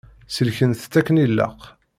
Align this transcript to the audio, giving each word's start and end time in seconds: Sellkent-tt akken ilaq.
Sellkent-tt 0.35 0.99
akken 0.99 1.21
ilaq. 1.25 1.59